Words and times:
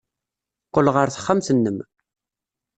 Qqel 0.67 0.87
ɣer 0.95 1.07
texxamt-nnem. 1.09 1.77